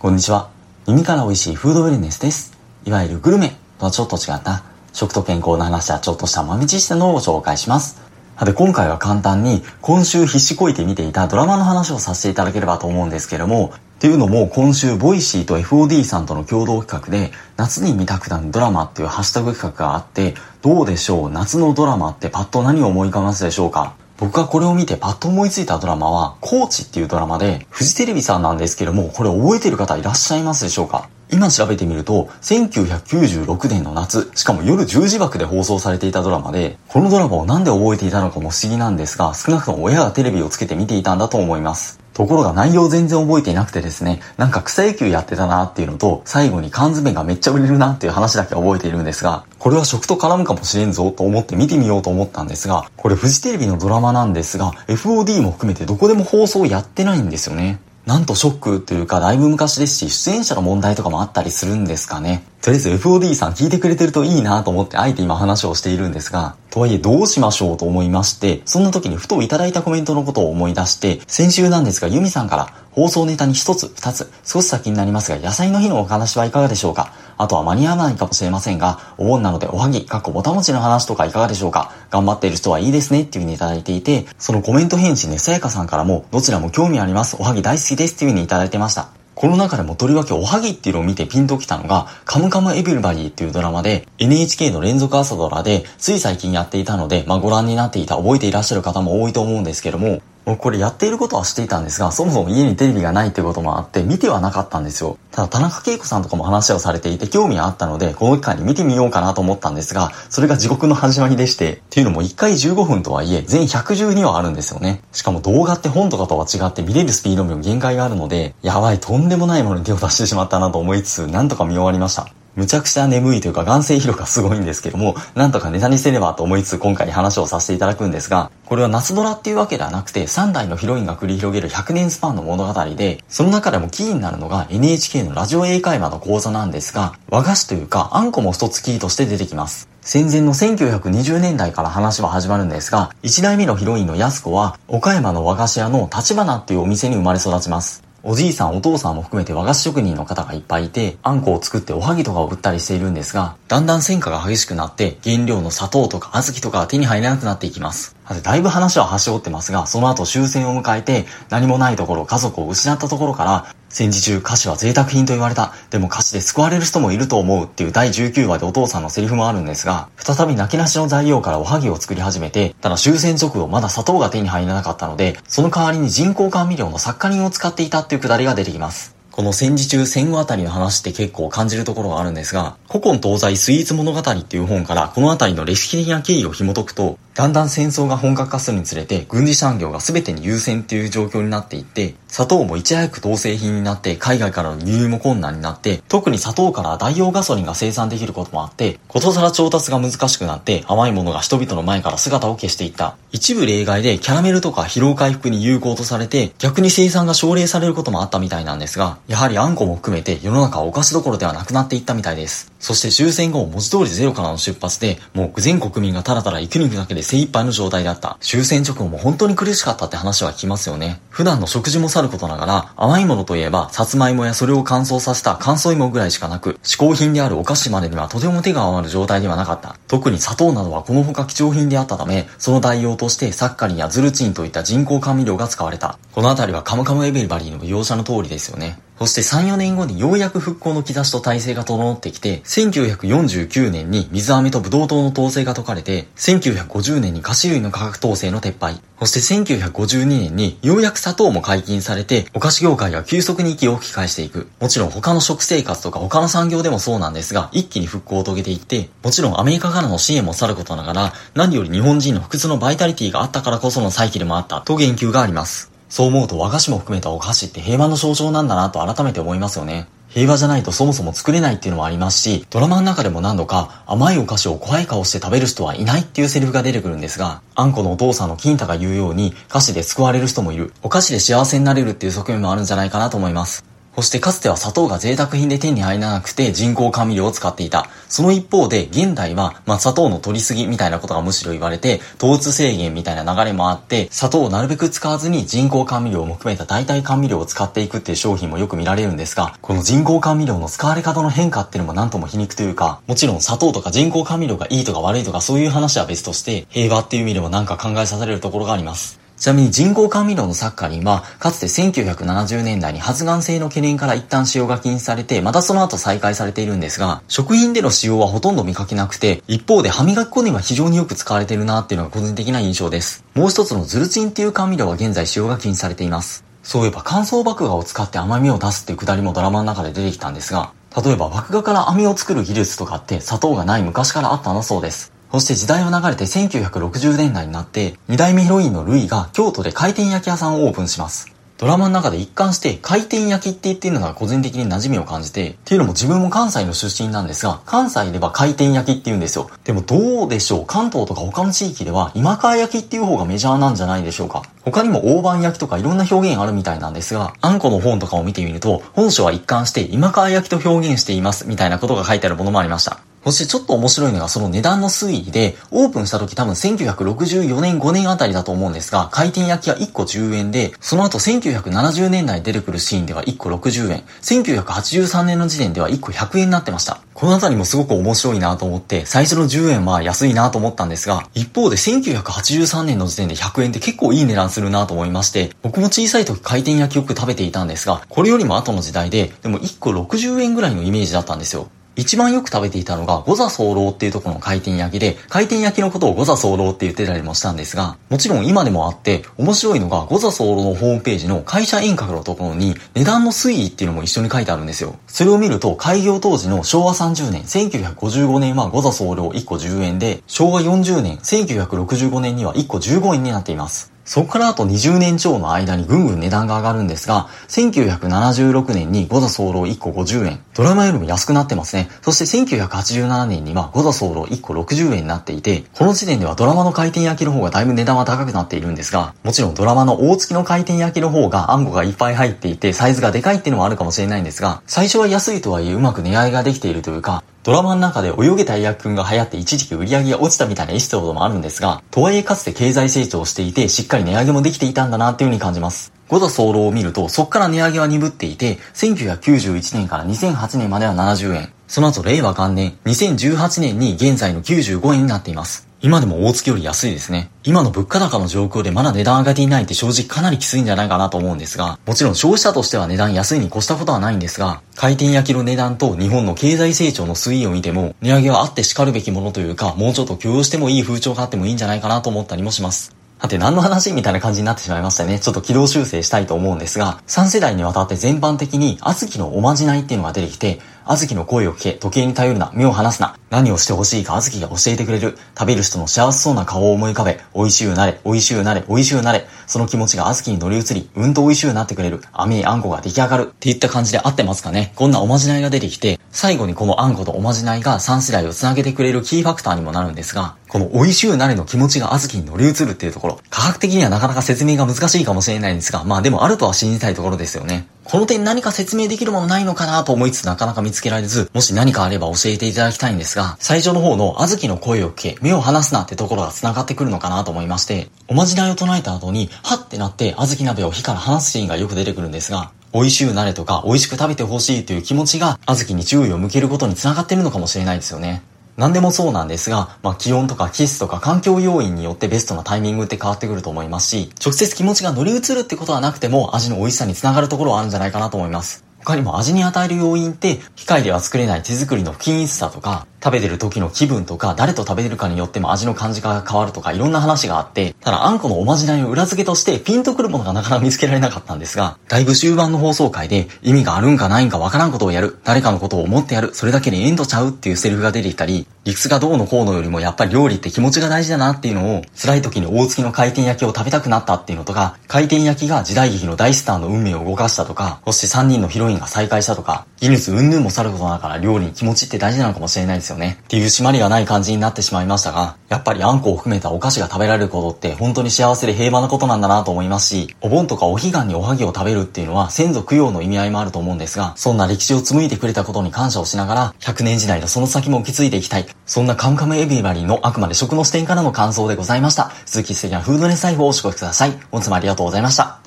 [0.00, 0.50] こんにちは。
[0.86, 2.56] 耳から美味しいフードウェルネスです。
[2.84, 8.00] いわゆるグルメとはちょっと違った食と健康の話やちょっとした豆知識のをご紹介します。
[8.46, 21.30] で、今回は簡単に今週必死こいて見ていたドラマの話をさせていただければと思うんですけども、っていうのも今週ボイシーと FOD さんとの共同企画で夏に見たくなるドラマっていうハッシュタグ企画があってどうでしょう？
[21.32, 23.96] 夏のドラマってパッと何を思い浮かべますでしょうか？
[24.18, 31.08] 僕がこれを見てパッと思いついたドラマは、コーチっていうドラマで、フジテレビさんなんですけども、これ覚えてる方いらっしゃいますでしょうか？
[31.30, 42.00] 今調べてみると、1996年の夏、しかも夜10時枠で放送されていたドラマで、このドラマをなんで覚えていたのかも不思議なんですが、少なくとも親がテレビをつけて見ていたんだと思います。
[42.18, 57.78] ところが内容全然覚えていなくてですね、なんか草野球やってたなっていうのと、最後に缶詰がめっちゃ売れるなっていう話だけ覚えているんですが、これは食と絡むかもしれんぞと思って見てみようと思ったんですが、これフジテレビのドラマなんですが、FOD も含めてどこでも放送やってないんですよね。
[58.04, 62.42] なんとショックというかだいぶ昔ですし、出演者の問題とかもあったりするんですかね。
[62.60, 77.12] とりあえず FOD さん聞いてくれてるといいなと思ってあえて今話をしているんですが、とはいえどうしましょうと思いまして、そんな時にふといただいたコメントのことを思い出して、先週なんですがユミさんから放送ネタに一つ、二つ、少し先になりますが野菜の日のお話はいかがでしょうか？
[77.38, 81.92] あとは間に合わないかもしれませんが、お盆なのでおはぎ、かっこぼたもちの話とかいかがでしょうか？
[82.10, 89.17] 頑張っている人はいいですねっていう風にいただいていて、そのコメント返信でさやかさんからも、どちらも興味あります、おはぎ大好きですっていう風にいただいてました。
[89.38, 100.22] この中でもとりわけおはぎっていうのを見てピンときたのが、カムカムエビルバリーっていうドラマで、NHK の連続朝ドラで、つい最近やっていたので、まあ、ご覧になっていた、覚えていらっしゃる方も多いと思うんですけども、
[100.56, 105.18] これやっていることは知っていたんですが、そもそも家にテレビがないってこともあって見てはなかったんですよ。
[105.30, 115.02] ただ田中恵子さんとかも話をされていて興味があったので、この機会に見てみようかなと思ったんですが、それが地獄の始まりでして、っていうのも1回15分とはいえ、全112話あるんですよね。
[115.12, 122.37] しかも動画って本とかとは違って見れるスピードにも限界があるので、やばい、とんでもないものに手を出してしまったなと思いつつ、なんとか見終わりました。
[122.58, 139.88] むちゃくちゃ眠いというか眼性疲労がすごいんですけども、なんとかネタにせねばと思いつつ今回話をさせていただくんですが、これは夏ドラっていうわけではなくて、3代のヒロインが繰り広げる100年スパンの物語で、その中でもキーになるのが NHK のラジオ英会話の講座なんですが、和菓子というかあんこも一つキーとして出てきます。
[140.00, 148.07] 戦前の1920年代から話は始まるんですが、1代目のヒロインの安子は、岡山の和菓子屋の立花っていうお店に生まれ育ちます。
[148.24, 158.17] おじいさんお父さんも含めて和菓子職人の方がいっぱいいて、あんこを作っておはぎとかを売ったりしているんですが、だんだん戦火が激しくなって、原料の砂糖とか小豆とかが手に入らなくなっていきます。
[158.34, 165.72] だいぶ話は端折ってますが、その後終戦を迎えて、何もないところ、家族を失ったところから、戦時中歌詞は贅沢品と言われた。
[165.90, 179.18] でも歌詞で救われる人もいると思うっていう第19話でお父さんのセリフもあるんですが、再び泣きなしの材料からおはぎを作り始めて、ただ終戦直後まだ砂糖が手に入らなかったので、その代わりに人工甘味料のサッカリンを使っていたっていうくだりが出てきます。
[179.38, 203.16] この戦時中戦後あたりの話って結構感じるところがあるんですが、古今東西スイーツ物語っていう本からこのあたりの歴史的な経緯を紐解くと、だんだん戦争が本格化するにつれて軍事産業が全てに優先っていう状況になっていって、砂糖もいち早く統制品になって海外からの輸入も困難になって、特に砂糖から代用ガソリンが生産できることもあって、ことさら調達が難しくなって甘いものが人々の前から姿を消していった。
[203.30, 212.67] 一部例外でキャラメルとか疲労回復に有効とされて、逆に生産が奨励されることもあったみたいなんですが、やはりあんこも含めて世の中はお菓子どころではなくなっていったみたいです。
[212.78, 218.38] そして終戦後文字通りゼロからの出発で、もう全国民がただただ生き抜くだけで精一杯の状態だった。
[218.40, 221.20] 終戦直後も本当に苦しかったって話は聞きますよね。
[221.30, 229.96] 普段の食事もさることながら、甘いものといえば、さつまいもやそれを乾燥させた乾燥芋ぐらいしかなく、嗜好品であるお菓子までにはとても手が余る状態ではなかった。
[230.06, 236.18] 特に砂糖などはこのほか貴重品であったため、その代用としてサッカリンやズルチンといった人工甘味料が使われた。
[236.32, 239.00] このあたりはカムカムエベルバリーの描写の通りですよね。
[239.18, 254.68] そして3、4年後にようやく復興の兆しと体制が整ってきて、1949年に水飴とブドウ糖の統制が解かれて、1950年に菓子類の価格統制の撤廃、そして1952年にようやく砂糖も解禁されて、お菓子業界が急速に息を吹き返していく。
[254.80, 265.97] もちろん他の食生活とか他の産業でもそうなんですが、一気に復興を遂げていって、もちろんアメリカからの支援もさることながら、何より日本人の不屈のバイタリティがあったからこその再起でもあったと言及があります。
[266.08, 270.08] そう思うと和菓子も含めたお菓子って平和の象徴なんだなと改めて思いますよね。
[270.28, 280.92] 平和じゃないとそもそも作れないっていうのもありますし、ドラマの中でも何度か甘いお菓子を怖い顔して食べる人はいないっていうセリフが出てくるんですが、あんこのお父さんの金太が言うように、菓子で救われる人もいる。
[281.02, 283.97] お菓子で幸せになれるっていう側面もあるんじゃないかなと思います。
[284.18, 288.08] そしてかつては砂糖が贅沢品で手に入らなくて人工甘味料を使っていた。
[288.28, 309.37] その一方で現代は、まあ、砂糖の取りすぎみたいなことがむしろ言われて、糖質制限みたいな流れもあって、砂糖をなるべく使わずに人工甘味料も含めた代替甘味料を使っていくっていう商品もよく見られるんですが、この人工甘味料の使われ方の変化っていうのも何とも皮肉というか、もちろん砂糖とか人工甘味料がいいとか悪いとかそういう話は別として、平和っていう意味でもなんか考えさせられるところがあります。
[309.58, 323.44] ちなみに人工甘味料のサッカリンは、かつて1970年代に発がん性の懸念から一旦使用が禁止されて、またその後再開されているんですが、食品での使用はほとんど見かけなくて、一方で歯磨き粉には非常によく使われているなっていうのが個人的な印象です。
[323.54, 326.64] もう一つのズルチンっていう甘味料は現在使用が禁止されています。
[326.84, 335.32] そういえば乾燥麦芽を使って甘みを出すっていうくだりもドラマの中で出てきたんですが、例えば麦芽から飴を作る技術とかって砂糖がない昔からあったんだそうです。
[335.50, 341.52] そして時代は流れて1960年代になって、二代目ヒロインのルイが京都で回転焼き屋さんをオープンします。
[341.78, 349.70] ドラマの中で一貫して回転焼きって言ってるのが個人的に馴染みを感じて、っていうのも自分も関西の出身なんですが、関西では回転焼きって言うんですよ。
[349.84, 350.86] でもどうでしょう？
[350.86, 354.64] 関東とか他の地域では今川焼きっていう方がメジャーなんじゃないでしょうか？
[354.84, 363.20] 他にも大判焼きとかいろんな表現あるみたいなんですが、あんこの本とかを見てみると、本書は一貫して今川焼きと表現していますみたいなことが書いてあるものもありました。
[363.48, 377.22] そしてちょっと面白いのがその値段の推移で、オープンした時多分1964年5年あたりだと思うんですが、回転焼きは1個10円で、その後1970年代に出てくるシーンでは1個60円、1983年の時点では1個100円になってました。
[377.32, 391.88] このあたりもすごく面白いなと思って、最初の10円は安いなと思ったんですが、一方で1983年の時点で100円って結構いい値段するなと思いまして、僕も小さい時回転焼きよく食べていたんですが、これよりも後の時代で、でも1個60円ぐらいのイメージだったんですよ。
[392.18, 405.14] 一番よく食べていたのが、五座候っていうところの回転焼きで、回転焼きのことを五座候って言ってたりもしたんですが、もちろん今でもあって、面白いのが、五座候のホームページの会社遠隔のところに、値段の推移っていうのも一緒に書いてあるんですよ。
[405.28, 414.17] それを見ると、開業当時の昭和30年、1955年は五座候1個10円で、昭和40年、1965年には1個15円になっています。
[414.28, 420.60] そこからあと20年超の間にぐんぐん値段が上がるんですが、1976年にゴザソーロ1個50円。
[420.74, 422.10] ドラマよりも安くなってますね。
[422.20, 446.12] そして1987年にはゴザソーロ1個60円になっていて、この時点ではドラマの回転焼きの方がだいぶ値段は高くなっているんですが、もちろんドラマの大月の回転焼きの方があんこがいっぱい入っていて、サイズがでかいっていうのもあるかもしれないんですが、最初は安いとはいえうまく値上げができているというか、ドラマの中で泳げたエアくんが流行って一時期売り上げが落ちたみたいなエピソードもあるんですが、とはいえかつて経済成長していて、しっかり値上げもできていたんだなっていう風に感じます。
[446.28, 451.72] 五座騒動を見ると、そっから値上げは鈍っていて、1991年から2008年までは70円。
[451.88, 455.87] その後、令和元年、2018年に現在の95円になっています。
[456.00, 457.50] 今でも大月より安いですね。
[457.64, 473.18] 今の物価高の状況でまだ値段上がっていないって正直かなりきついんじゃないかなと思うんですが、もちろん消費者としては値段安いに越したことはないんですが、回転焼きの値段と日本の経済成長の推移を見ても、値上げはあって叱るべきものというか、もうちょっと許容してもいい風潮があってもいいんじゃないかなと思ったりもします。
[473.40, 475.38] さて何の話みたいな感じになってしまいましたね。
[475.38, 480.80] ちょっと軌道修正したいと思うんですが、3世代にわたって全般的に、小豆のおまじないっていうのが出てきて、
[481.10, 483.34] あずきの声を聞け、時計に頼るな、目を離すな。
[483.48, 485.38] 何をしてほしいかあずきが教えてくれる。
[485.58, 489.46] 食べる人の幸せそうな顔を思い浮かべ、美味しゅうなれ、美味しゅうなれ、美味しゅうなれ。
[489.66, 492.20] その気持ちがあずきに乗り移り、うんと美味しゅうなってくれる。
[492.34, 493.48] 甘いあんこが出来上がる。
[493.50, 494.92] っていった感じで合ってますかね。
[494.96, 507.88] こんなおまじないが出てきて、最後にこのあんことおまじないが3世代を繋げてくれるキーファクターにもなるんですが、この美味しゅうなれの気持ちがあずきに乗り移るっていうところ、科学的にはなかなか説明が難しいかもしれないんですが、まあでもあるとは信じたいところですよね。
[508.10, 528.42] この点何か説明できるものないのかなと思いつつなかなか見つけられず、もし何かあれば教えていただきたいんですが、最初の方のあずきの声を聞け、目を離すなってところが繋がってくるのかなと思いまして、おまじないを唱えた後に、はってなってあずき鍋を火から離すシーンがよく出てくるんですが、美味しゅうなれとか美味しく食べてほしいという気持ちが、あずきに注意を向けることに繋がってるのかもしれないですよね。
[528.78, 538.84] 何でもそうなんですが、まあ、気温とかキスとか環境要因によってベストなタイミングって変わってくると思いますし、直接気持ちが乗り移るってことはなくても味の美味しさにつながるところはあるんじゃないかなと思います。
[539.00, 573.38] 他にも味に与える要因って、機械では作れない手作りの均一さとか、食べてる時の気分とか、誰と食べてるかによっても味の感じが変わるとか、いろんな話があって、ただあんこのおまじないを裏付けとしてピンとくるものがなかなか見つけられなかったんですが、だいぶ終盤の放送回で意味があるんかないんかわからんことをやる、誰かのことを思ってやる、それだけにエンドちゃうっていうセリフが出てきたり、理屈がどうのこうのよりもやっぱり料理って気持ちが大事だなっていうのを、辛い時に大月の回転焼きを食べたくなったっていうのとか、回転焼きが時代劇の大スターの運命を動かしたとか、そして3人のヒロインが再会したとか、技術云々もさることながら料理に気持ちって大事なのかもしれないですですよね。
[573.42, 588.66] っていう締まりがない感じになってしまいましたが、やっぱりあんこを含めたお菓子が食べられることって本当に幸せで平和なことなんだなと思いますし、お盆とかお彼岸におはぎを食べるっていうのは先祖供養の意味合いもあると思うんですが、そんな歴史を紡いでくれたことに感謝をしながら、100年時代のその先も受け継いでいきたい。
[588.86, 592.32] そんなカムカムエビバリーのあくまで食の視点からの感想でございました。
[592.46, 594.32] 続き素敵なフードネスライフをお過ごしください。
[594.50, 595.60] 本日もありがとうございました。